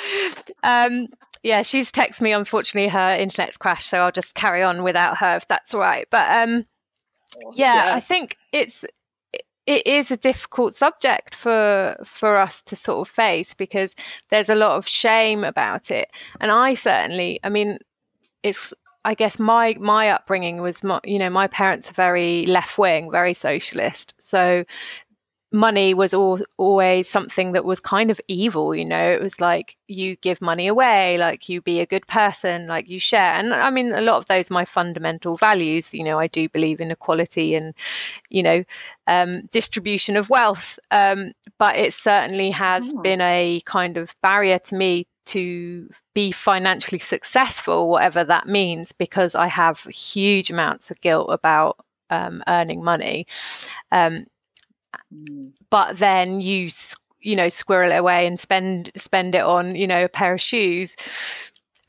[0.63, 1.07] um,
[1.43, 2.33] yeah, she's texted me.
[2.33, 6.07] Unfortunately, her internet's crashed, so I'll just carry on without her if that's all right.
[6.09, 6.65] But um,
[7.53, 8.83] yeah, yeah, I think it's
[9.65, 13.95] it is a difficult subject for for us to sort of face because
[14.29, 16.09] there's a lot of shame about it,
[16.41, 17.79] and I certainly, I mean,
[18.43, 18.73] it's
[19.07, 23.09] I guess my my upbringing was my, you know my parents are very left wing,
[23.09, 24.13] very socialist.
[24.19, 24.65] So
[25.53, 29.77] money was all, always something that was kind of evil you know it was like
[29.87, 33.69] you give money away like you be a good person like you share and i
[33.69, 36.91] mean a lot of those are my fundamental values you know i do believe in
[36.91, 37.73] equality and
[38.29, 38.61] you know
[39.07, 43.01] um, distribution of wealth um, but it certainly has oh.
[43.01, 49.35] been a kind of barrier to me to be financially successful, whatever that means, because
[49.35, 51.77] I have huge amounts of guilt about
[52.09, 53.27] um, earning money.
[53.91, 54.25] Um,
[55.13, 55.51] mm.
[55.69, 56.69] But then you,
[57.19, 60.41] you know, squirrel it away and spend spend it on, you know, a pair of
[60.41, 60.95] shoes,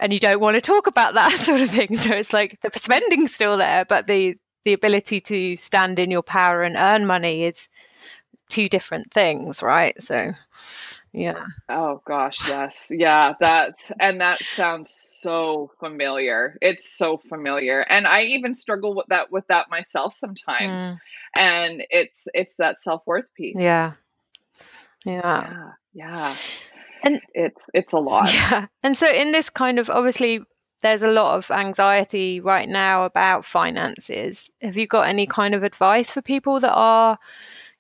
[0.01, 1.97] and you don't want to talk about that sort of thing.
[1.97, 6.23] So it's like the spending's still there, but the the ability to stand in your
[6.23, 7.69] power and earn money is
[8.49, 9.97] two different things, right?
[10.03, 10.33] So
[11.13, 11.47] yeah.
[11.69, 12.89] Oh gosh, yes.
[12.91, 16.59] Yeah, that's and that sounds so familiar.
[16.61, 17.81] It's so familiar.
[17.81, 20.83] And I even struggle with that with that myself sometimes.
[20.83, 21.01] Mm.
[21.35, 23.57] And it's it's that self-worth piece.
[23.59, 23.93] Yeah.
[25.05, 25.23] Yeah.
[25.53, 25.71] Yeah.
[25.95, 26.35] yeah.
[27.03, 28.33] And it's it's a lot.
[28.33, 28.67] Yeah.
[28.83, 30.41] And so in this kind of obviously
[30.83, 34.49] there's a lot of anxiety right now about finances.
[34.61, 37.19] Have you got any kind of advice for people that are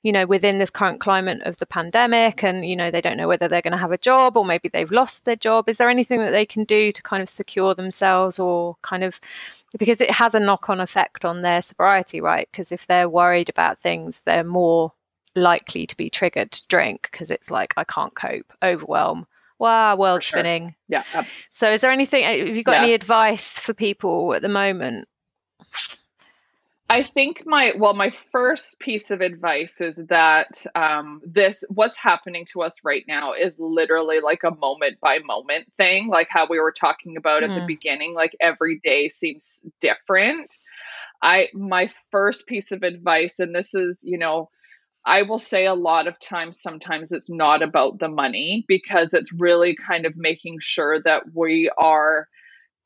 [0.02, 3.26] you know, within this current climate of the pandemic and, you know, they don't know
[3.26, 5.68] whether they're going to have a job or maybe they've lost their job.
[5.68, 9.20] Is there anything that they can do to kind of secure themselves or kind of
[9.78, 12.48] because it has a knock on effect on their sobriety, right?
[12.50, 14.92] Because if they're worried about things, they're more
[15.34, 19.26] likely to be triggered to drink because it's like, I can't cope, overwhelm.
[19.58, 20.38] Wow, world sure.
[20.38, 20.76] spinning.
[20.88, 21.02] Yeah.
[21.12, 21.42] Absolutely.
[21.50, 22.22] So, is there anything?
[22.22, 22.82] Have you got yeah.
[22.84, 25.08] any advice for people at the moment?
[26.88, 32.46] I think my well, my first piece of advice is that um, this what's happening
[32.52, 36.60] to us right now is literally like a moment by moment thing, like how we
[36.60, 37.66] were talking about at the Mm.
[37.66, 38.14] beginning.
[38.14, 40.54] Like every day seems different.
[41.22, 44.50] I my first piece of advice, and this is you know.
[45.06, 49.32] I will say a lot of times, sometimes it's not about the money because it's
[49.32, 52.28] really kind of making sure that we are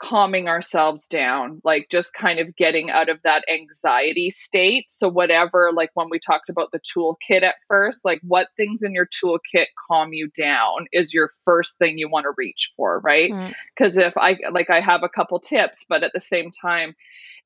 [0.03, 4.91] calming ourselves down, like just kind of getting out of that anxiety state.
[4.91, 8.93] So, whatever, like when we talked about the toolkit at first, like what things in
[8.93, 13.31] your toolkit calm you down is your first thing you want to reach for, right?
[13.31, 13.55] Mm.
[13.77, 16.95] Because if I like, I have a couple tips, but at the same time,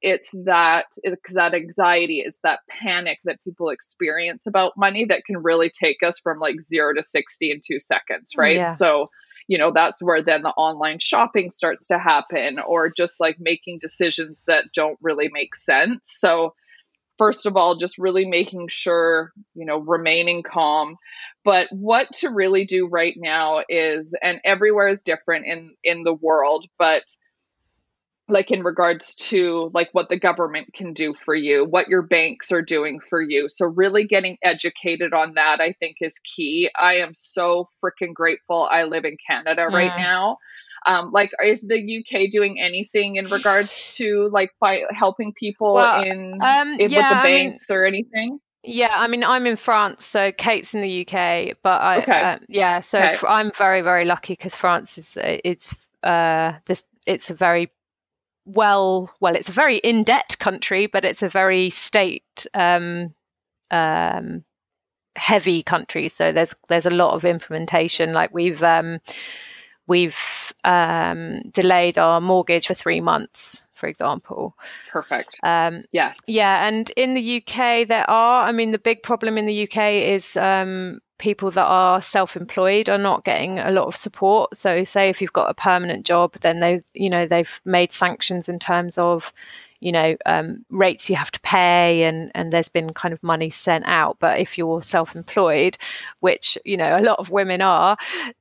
[0.03, 5.39] it's that it's that anxiety is that panic that people experience about money that can
[5.39, 8.75] really take us from like zero to 60 in two seconds right Yeah.
[8.75, 9.09] so
[9.49, 13.79] you know that's where then the online shopping starts to happen or just like making
[13.81, 16.15] decisions that don't really make sense.
[16.19, 16.55] So
[17.19, 20.97] first of all just really making sure you know remaining calm.
[21.45, 26.15] But what to really do right now is and everywhere is different in in the
[26.15, 27.05] world but
[28.29, 32.51] like in regards to like what the government can do for you what your banks
[32.53, 36.95] are doing for you so really getting educated on that i think is key i
[36.95, 39.99] am so freaking grateful i live in canada right Mm.
[39.99, 40.37] now
[40.87, 46.03] um, like is the uk doing anything in regards to like by helping people Well,
[46.05, 49.47] in, Um, in yeah, with the I mean, banks or anything Yeah, I mean, I'm
[49.47, 52.21] in France, so Kate's in the UK, but I, Okay.
[52.21, 53.17] uh, yeah, so Okay.
[53.29, 57.71] I'm very, very lucky because France is, uh, it's, uh, this, it's a very
[58.47, 63.13] well, well, it's a very in debt country, but it's a very state, um,
[63.71, 64.45] um,
[65.17, 66.09] heavy country.
[66.09, 68.13] So there's, there's a lot of implementation.
[68.13, 69.01] Like we've, um,
[69.89, 70.17] we've,
[70.63, 74.55] um, delayed our mortgage for three months, for example.
[74.91, 79.37] perfect Um, yes yeah, and in the UK, there are, I mean, the big problem
[79.37, 83.87] in the UK is um, people that are self employed are not getting a lot
[83.87, 84.57] of support.
[84.57, 88.49] So, say if you've got a permanent job, then they, you know, they've made sanctions
[88.49, 89.33] in terms of,
[89.81, 93.51] you know, um, rates you have to pay, and and there's been kind of money
[93.51, 94.19] sent out.
[94.19, 95.79] But if you're self employed,
[96.21, 97.97] which you know a lot of women are,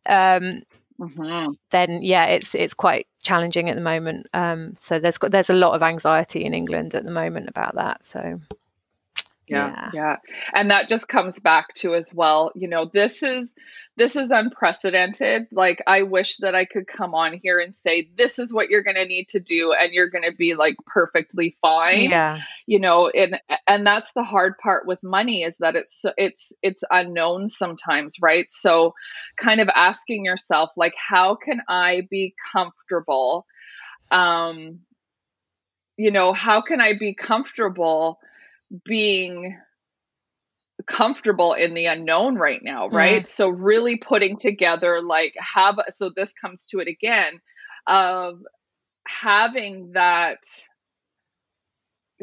[0.05, 0.63] um,
[0.99, 4.27] hmm then yeah, it's it's quite challenging at the moment.
[4.33, 7.75] Um, so there's got there's a lot of anxiety in England at the moment about
[7.75, 8.03] that.
[8.03, 8.39] So
[9.47, 10.17] yeah yeah.
[10.53, 13.53] and that just comes back to as well you know this is
[13.97, 15.43] this is unprecedented.
[15.51, 18.83] Like i wish that i could come on here and say this is what you're
[18.83, 22.09] going to need to do and you're going to be like perfectly fine.
[22.09, 26.51] Yeah, you know and and that's the hard part with money is that it's it's
[26.61, 28.45] it's unknown sometimes right?
[28.49, 28.93] So
[29.37, 33.45] kind of asking yourself like how can i be comfortable
[34.11, 34.79] um
[35.97, 38.19] you know how can i be comfortable
[38.83, 39.57] being
[40.87, 43.27] comfortable in the unknown right now right?
[43.27, 47.39] So really putting together like have so this comes to it again
[47.87, 48.41] of
[49.07, 50.39] having that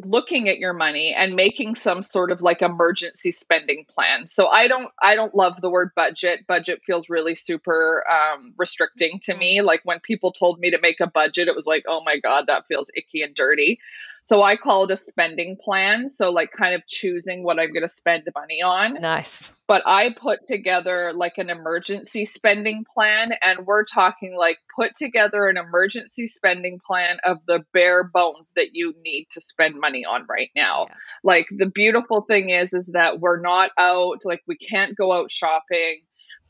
[0.05, 4.27] looking at your money and making some sort of like emergency spending plan.
[4.27, 6.47] So i don't i don't love the word budget.
[6.47, 9.61] Budget feels really super um, restricting to me.
[9.61, 12.47] Like when people told me to make a budget it was like oh my god
[12.47, 13.81] that feels icky and dirty
[14.25, 17.83] so i call it a spending plan so like kind of choosing what i'm going
[17.83, 19.51] to spend money on nice.
[19.69, 25.47] but I put together like an emergency spending plan, and we're talking like put together
[25.49, 30.27] an emergency spending plan of the bare bones that you need to spend money on
[30.29, 30.87] right now.
[30.89, 30.95] Yeah.
[31.25, 35.31] Like the beautiful thing is, is that we're not out, like we can't go out
[35.31, 36.03] shopping.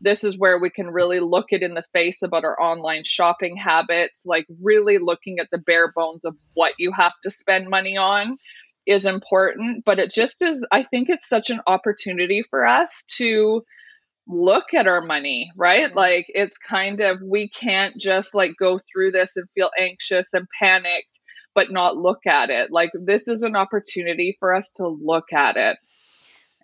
[0.02, 3.56] This is where we can really look it in the face about our online shopping
[3.56, 7.96] habits, like really looking at the bare bones of what you have to spend money
[7.96, 8.36] on
[8.84, 13.62] is important, but it just is, I think it's such an opportunity for us to
[14.26, 15.94] look at our money, right?
[15.94, 20.46] Like it's kind of, we can't just like go through this and feel anxious and
[20.60, 21.20] panicked,
[21.54, 22.72] but not look at it.
[22.72, 25.76] Like this is an opportunity for us to look at it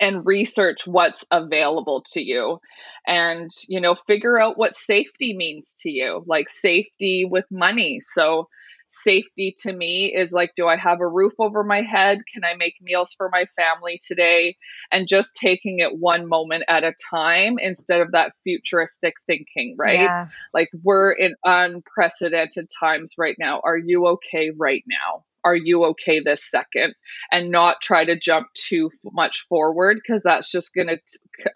[0.01, 2.59] and research what's available to you.
[3.07, 8.01] And you know figure out what safety means to you like safety with money.
[8.01, 8.49] So
[8.89, 12.19] safety to me is like do i have a roof over my head?
[12.33, 14.57] Can i make meals for my family today?
[14.91, 20.01] And just taking it one moment at a time instead of that futuristic thinking right?
[20.01, 20.29] Yeah.
[20.55, 23.61] like we're in unprecedented times right now.
[23.65, 26.95] Are you okay right now are you okay this second
[27.31, 30.99] and not try to jump too f- much forward because that's just going to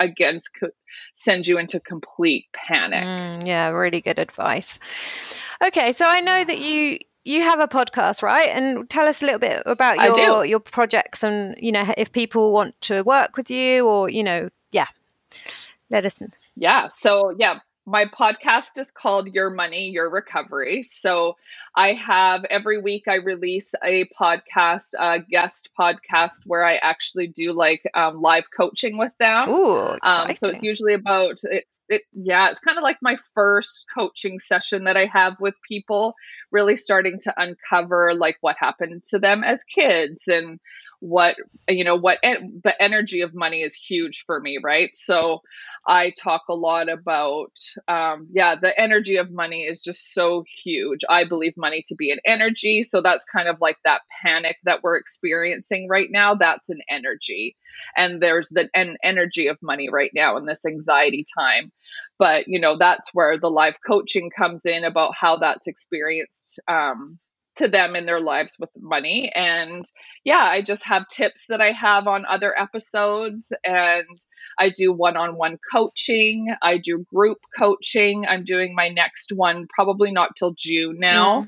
[0.01, 0.39] again
[1.15, 4.79] send you into complete panic Mm, yeah, really good advice.
[5.65, 8.49] Okay, so I know that you you have a podcast, right?
[8.49, 12.53] And tell us a little bit about your your projects and you know if people
[12.53, 14.87] want to work with you or you know, yeah,
[15.91, 16.21] let us.
[16.21, 16.29] Know.
[16.57, 16.89] Yeah.
[16.89, 20.83] So yeah, my podcast is called Your Money, Your Recovery.
[20.83, 21.37] So
[21.75, 27.53] I have every week I release a podcast, a guest podcast where I actually do
[27.53, 29.49] like um, live coaching with them.
[29.49, 33.87] Ooh, um, so it's usually about it's it yeah, it's kind of like my first
[33.93, 36.15] coaching session that I have with people,
[36.51, 40.61] really starting to uncover like what happened to them as kids and
[41.03, 41.35] what
[41.69, 44.91] you know what the energy of money is huge for me right?
[44.95, 45.43] So
[45.85, 47.51] i talk a lot about
[47.89, 51.01] um, yeah the energy of money is just so huge.
[51.11, 52.85] I believe money to be an energy.
[52.85, 56.37] So that's kind of like that panic that we're experiencing right now.
[56.37, 57.57] That's an energy.
[57.97, 61.73] And there's the an energy of money right now in this anxiety time.
[62.17, 67.19] But you know that's where the live coaching comes in about how that's experienced um,
[67.57, 69.31] to them in their lives with money.
[69.35, 69.85] And
[70.25, 73.53] yeah, I just have tips that I have on other episodes.
[73.65, 74.19] And
[74.59, 78.25] I do one on one coaching, I do group coaching.
[78.29, 81.43] I'm doing my next one probably not till June now.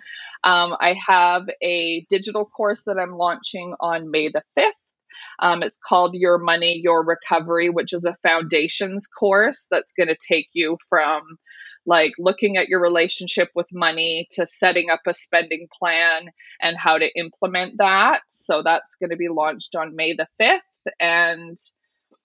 [0.44, 0.50] Mm.
[0.50, 4.72] Um, I have a digital course that I'm launching on May the 5th.
[5.38, 10.16] Um, it's called Your Money, Your Recovery, which is a foundations course that's going to
[10.16, 11.38] take you from
[11.86, 16.28] like looking at your relationship with money to setting up a spending plan
[16.60, 18.22] and how to implement that.
[18.28, 20.58] So that's going to be launched on May the 5th.
[21.00, 21.56] And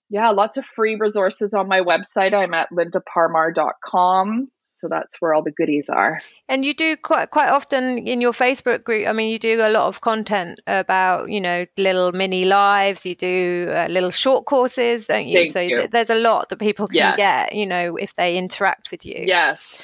[0.08, 2.34] yeah, lots of free resources on my website.
[2.34, 4.48] I'm at lindaparmar.com
[4.80, 6.20] so that's where all the goodies are.
[6.48, 9.68] And you do quite quite often in your facebook group i mean you do a
[9.68, 13.04] lot of content about you know little mini lives.
[13.04, 15.40] You do uh, little short courses don't you?
[15.40, 15.76] Thank so you.
[15.76, 17.16] Th- there's a lot that people can yes.
[17.16, 19.24] get you know if they interact with you.
[19.26, 19.78] Yes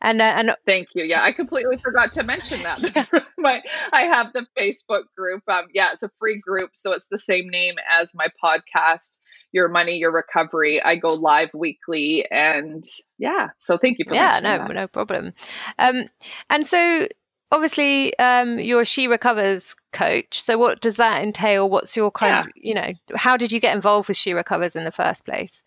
[0.00, 2.80] and uh, and thank you yeah i completely forgot to mention that
[3.12, 3.20] yeah.
[3.38, 3.60] my
[3.92, 7.48] i have the facebook group um yeah it's a free group so it's the same
[7.48, 9.12] name as my podcast
[9.52, 10.82] your money, your recovery.
[10.82, 12.84] I go live weekly, and
[13.18, 13.48] yeah.
[13.60, 14.72] So thank you for yeah, no, that.
[14.72, 15.32] no problem.
[15.78, 16.08] Um,
[16.50, 17.08] and so
[17.50, 22.40] obviously um, you're she recovers coach so what does that entail what's your kind yeah.
[22.40, 25.62] of you know how did you get involved with she recovers in the first place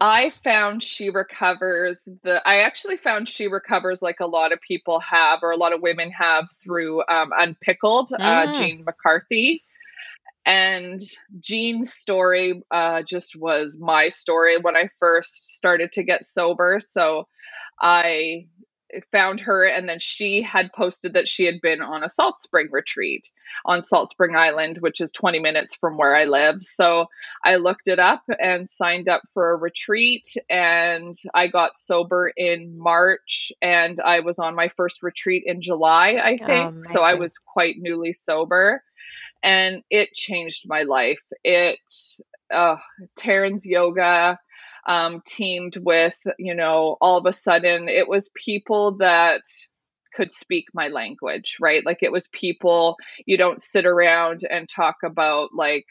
[0.00, 5.00] I found She Recovers the I actually found She Recovers like a lot of people
[5.00, 8.48] have or a lot of women have through um, Unpickled, uh, mm.
[8.48, 9.62] uh, Jean McCarthy.
[10.44, 11.00] And
[11.38, 16.80] Jean's story uh, just was my story when I first started to get sober.
[16.80, 17.28] So
[17.80, 18.48] I
[19.10, 22.68] found her, and then she had posted that she had been on a salt spring
[22.70, 23.30] retreat
[23.64, 26.62] on Salt Spring Island, which is 20 minutes from where I live.
[26.62, 27.06] So
[27.44, 32.78] I looked it up and signed up for a retreat, and I got sober in
[32.78, 36.74] March, and I was on my first retreat in July, I oh, think.
[36.78, 38.82] Oh, so I was quite newly sober
[39.42, 41.20] and it changed my life.
[41.42, 41.78] It
[42.52, 42.76] uh,
[43.18, 44.38] Taryn's yoga
[44.86, 49.42] um, teamed with, you know, all of a sudden it was people that
[50.14, 51.84] could speak my language, right?
[51.84, 55.86] Like it was people you don't sit around and talk about like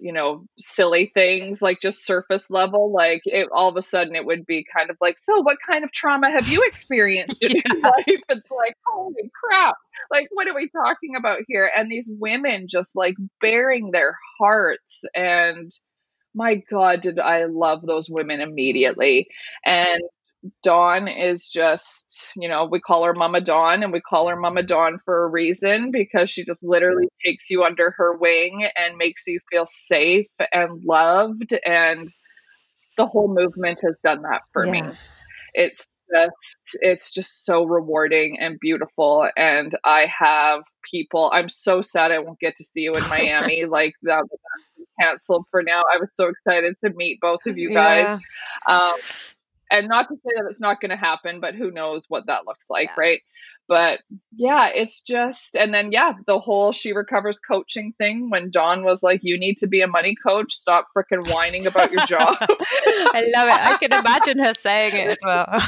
[0.00, 4.24] you know silly things like just surface level like it all of a sudden it
[4.24, 7.80] would be kind of like so what kind of trauma have you experienced in your
[7.82, 8.04] life?
[8.06, 9.76] It's like holy crap.
[10.10, 11.70] Like what are we talking about here?
[11.76, 15.70] And these women just like bearing their hearts and
[16.34, 19.28] my god did i love those women immediately
[19.64, 20.02] and
[20.62, 24.62] Dawn is just, you know, we call her Mama Dawn and we call her Mama
[24.62, 29.26] Dawn for a reason because she just literally takes you under her wing and makes
[29.26, 31.54] you feel safe and loved.
[31.66, 32.08] And
[32.96, 34.72] the whole movement has done that for yeah.
[34.72, 34.82] me.
[35.52, 39.28] It's just, it's just so rewarding and beautiful.
[39.36, 43.66] And I have people, I'm so sad I won't get to see you in Miami.
[43.66, 44.24] like that
[45.00, 45.82] canceled for now.
[45.92, 48.20] I was so excited to meet both of you guys.
[48.68, 48.76] Yeah.
[48.76, 48.96] Um,
[49.70, 52.46] and not to say that it's not going to happen but who knows what that
[52.46, 52.94] looks like yeah.
[52.98, 53.20] right
[53.68, 54.00] but
[54.36, 59.02] yeah it's just and then yeah the whole she recovers coaching thing when Dawn was
[59.02, 63.22] like you need to be a money coach stop freaking whining about your job i
[63.34, 65.46] love it i can imagine her saying it as well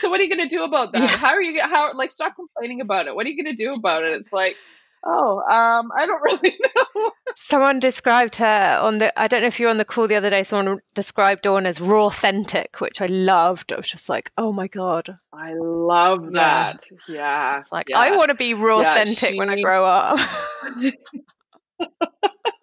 [0.00, 1.08] so what are you going to do about that yeah.
[1.08, 3.72] how are you how like stop complaining about it what are you going to do
[3.72, 4.56] about it it's like
[5.04, 7.10] Oh, um, I don't really know.
[7.36, 9.18] someone described her on the.
[9.20, 10.44] I don't know if you were on the call the other day.
[10.44, 13.72] Someone described Dawn as raw authentic, which I loved.
[13.72, 16.84] I was just like, oh my god, I love that.
[17.08, 17.60] Yeah, yeah.
[17.60, 17.98] It's like yeah.
[17.98, 19.38] I want to be raw yeah, authentic she...
[19.38, 20.18] when I grow up.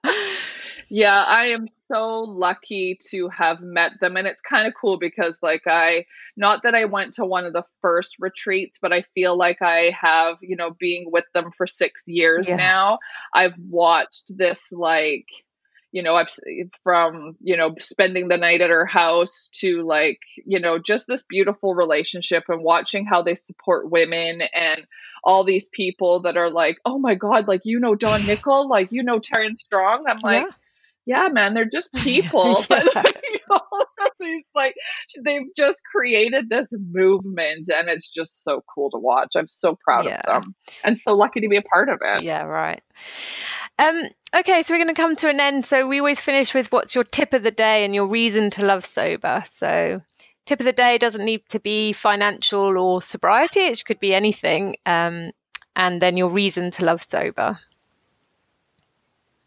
[0.89, 4.17] Yeah, I am so lucky to have met them.
[4.17, 7.53] And it's kind of cool because, like, I, not that I went to one of
[7.53, 11.67] the first retreats, but I feel like I have, you know, being with them for
[11.67, 12.55] six years Yeah.
[12.55, 12.99] now,
[13.33, 15.27] I've watched this, like,
[15.91, 16.29] you know, I've
[16.83, 21.23] from, you know, spending the night at her house to like, you know, just this
[21.27, 24.85] beautiful relationship and watching how they support women and
[25.23, 28.89] all these people that are like, oh my God, like, you know, Dawn Nickel, like,
[28.91, 30.05] you know, Taryn Strong.
[30.07, 30.51] I'm like, yeah.
[31.09, 32.63] Yeah, man, they're just people.
[32.69, 32.83] Yeah.
[32.93, 34.75] But like, all of these, like,
[35.25, 39.29] they've just created this movement and it's just so cool to watch.
[39.35, 40.21] I'm so proud Yeah.
[40.27, 42.23] of them and so lucky to be a part of it.
[42.23, 42.83] Yeah, right.
[43.79, 44.03] Um,
[44.37, 45.65] okay, so we're going to come to an end.
[45.65, 48.65] So we always finish with what's your tip of the day and your reason to
[48.65, 49.43] love sober.
[49.49, 50.01] So
[50.45, 54.75] tip of the day doesn't need to be financial or sobriety; it could be anything.
[54.85, 55.31] Um,
[55.75, 57.57] and then your reason to love sober.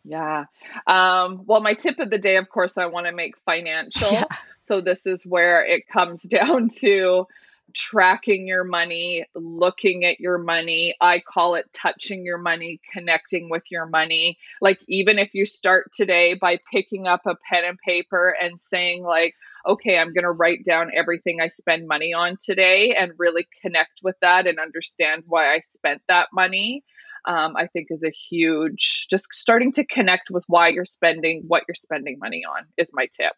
[0.04, 0.44] Yeah.
[0.86, 4.12] Um, well, my tip of the day, of course, I want to make financial.
[4.12, 4.24] Yeah.
[4.62, 7.26] So this is where it comes down to
[7.74, 10.94] tracking your money, looking at your money.
[11.00, 14.38] I call it touching your money, connecting with your money.
[14.60, 19.02] Like even if you start today by picking up a pen and paper and saying
[19.04, 19.34] like,
[19.66, 24.00] okay, I'm going to write down everything I spend money on today and really connect
[24.02, 26.84] with that and understand why I spent that money.
[27.24, 31.64] Um, I think is a huge, just starting to connect with why you're spending what
[31.68, 33.32] you're spending money on is my tip.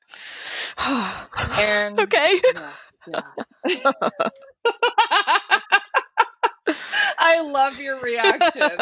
[1.61, 2.41] And okay.
[2.55, 2.71] yeah,
[3.07, 3.21] yeah.
[7.19, 8.63] I love your reaction.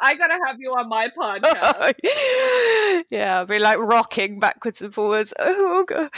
[0.00, 1.94] I gotta have you on my podcast.
[3.10, 5.34] yeah, be like rocking backwards and forwards.
[5.38, 6.10] Oh god.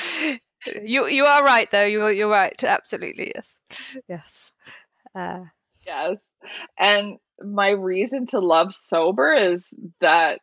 [0.82, 1.84] You you are right though.
[1.86, 2.62] You're you're right.
[2.62, 3.96] Absolutely yes.
[4.08, 4.52] Yes.
[5.14, 5.44] Uh,
[5.86, 6.16] Yes.
[6.78, 9.68] And my reason to love sober is
[10.00, 10.40] that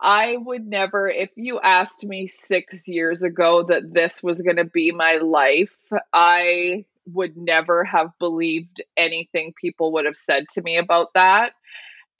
[0.00, 4.64] I would never, if you asked me six years ago that this was going to
[4.64, 5.74] be my life,
[6.12, 11.52] I would never have believed anything people would have said to me about that.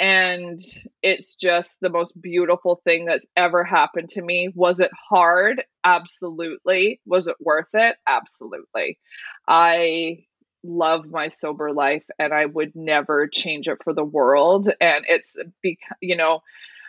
[0.01, 0.61] And
[1.03, 4.51] it's just the most beautiful thing that's ever happened to me.
[4.55, 5.64] Was it hard?
[5.85, 7.01] Absolutely.
[7.07, 7.97] Was it worth it?
[8.07, 8.99] Absolutely.
[9.47, 10.24] I
[10.65, 14.69] love my sober life and I would never change it for the world.
[14.81, 16.41] And it's, bec- you know,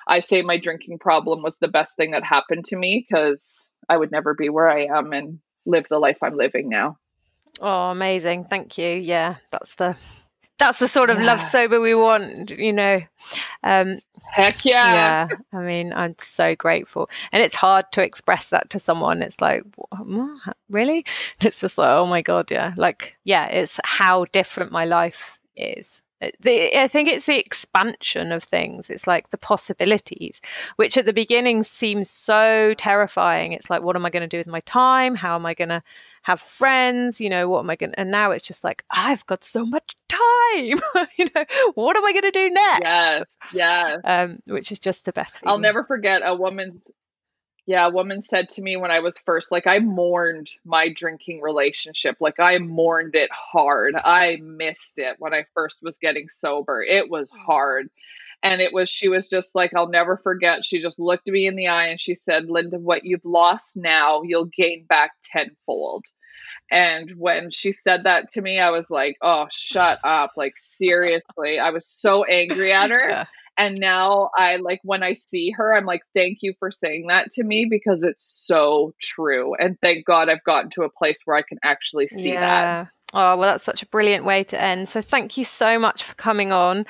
[0.07, 3.97] I say my drinking problem was the best thing that happened to me because I
[3.97, 6.97] would never be where I am and live the life I'm living now.
[7.59, 8.45] oh, amazing.
[8.45, 8.87] Thank you.
[8.87, 9.95] Yeah, that's the
[10.57, 12.51] that's the sort of love sober we want.
[12.51, 13.01] You know.
[13.63, 13.99] Um,
[14.31, 15.27] Heck yeah.
[15.31, 17.09] yeah i mean i'm so grateful.
[17.31, 19.21] And it's hard to express that to someone.
[19.21, 21.05] It's like "Wha- wha- really?
[21.41, 22.73] It's just like oh my god yeah.
[22.75, 26.01] Like yeah it's how different my life is.
[26.41, 28.89] The, i think it's the expansion of things.
[28.89, 30.41] It's like the possibilities
[30.75, 33.53] which at the beginning seems so terrifying.
[33.53, 35.15] It's like what am i going to do with my time?
[35.15, 35.83] How am i going to
[36.25, 39.25] have friends you know what am i going to and now it's just like i've
[39.27, 40.19] got so much time
[41.17, 41.45] you know
[41.75, 43.37] what am i going to do next Yes.
[43.53, 43.99] Yes.
[44.03, 45.39] um, which is just the best.
[45.45, 46.81] I'll never forget a woman.
[47.67, 51.41] Yeah, a woman said to me when I was first, like, I mourned my drinking
[51.41, 52.17] relationship.
[52.19, 53.95] Like, I mourned it hard.
[53.95, 56.83] I missed it when I first was getting sober.
[56.83, 57.89] It was hard.
[58.43, 60.65] And it was, she was just like, I'll never forget.
[60.65, 64.21] She just looked me in the eye and she said, Linda, what you've lost now,
[64.23, 66.05] you'll gain back tenfold.
[66.71, 70.31] And when she said that to me, I was like, oh, shut up.
[70.35, 71.59] Like, seriously.
[71.59, 73.09] I was so angry at her.
[73.09, 73.25] Yeah.
[73.57, 77.29] And now I like when I see her, I'm like, thank you for saying that
[77.31, 79.55] to me because it's so true.
[79.55, 82.89] And thank God I've gotten to a place where I can actually see that.
[83.15, 84.89] Oh well, that's such a brilliant way to end.
[84.89, 86.85] So thank you so much for coming on.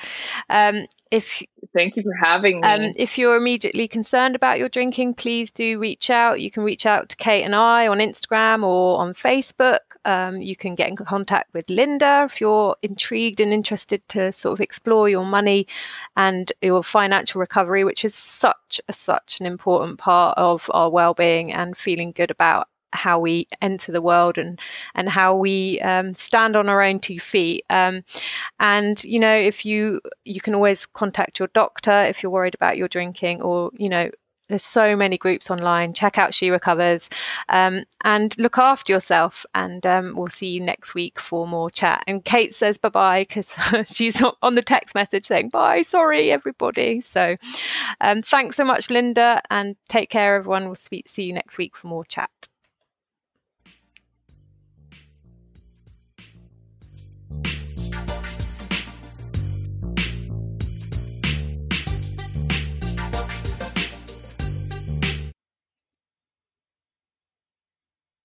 [0.50, 1.40] Um, if
[1.72, 2.66] Thank you for having me.
[2.66, 6.40] um, if you're immediately concerned about your drinking, please do reach out.
[6.40, 9.78] You can reach out to Kate and I on Instagram or on Facebook.
[10.04, 14.54] Um, you can get in contact with Linda if you're intrigued and interested to sort
[14.54, 15.68] of explore your money
[16.16, 21.52] and your financial recovery, which is such a, such an important part of our well-being
[21.52, 24.58] and feeling good about how we enter the world and
[24.94, 27.64] and how we um, stand on our own two feet.
[27.70, 28.04] Um,
[28.60, 32.76] and you know, if you you can always contact your doctor if you're worried about
[32.76, 34.10] your drinking, or you know.
[34.48, 35.92] There's so many groups online.
[35.92, 37.10] Check out She Recovers
[37.48, 39.44] um, and look after yourself.
[39.56, 42.04] And um, we'll see you next week for more chat.
[42.06, 43.52] And Kate says bye bye because
[43.92, 45.82] she's on the text message saying bye.
[45.82, 47.00] Sorry, everybody.
[47.00, 47.36] So
[48.00, 50.66] um, thanks so much, Linda, and take care, everyone.
[50.66, 52.30] We'll see you next week for more chat.